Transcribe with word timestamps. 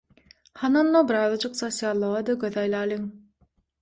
Hany 0.61 0.77
onda 0.79 1.01
birazajyk 1.11 1.59
sosiallyga-da 1.59 2.37
göz 2.45 2.59
aýlalyň. 2.63 3.05